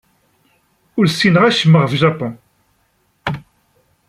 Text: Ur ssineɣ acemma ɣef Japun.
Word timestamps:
Ur 0.97 1.05
ssineɣ 1.07 1.43
acemma 1.45 1.79
ɣef 1.79 1.93
Japun. 2.01 2.33